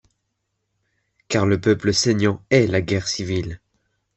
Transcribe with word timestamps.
Car 1.27 1.45
le 1.45 1.61
peuple 1.61 1.93
saignant 1.93 2.41
hait 2.49 2.65
la 2.65 2.81
guerre 2.81 3.07
civile. 3.07 3.61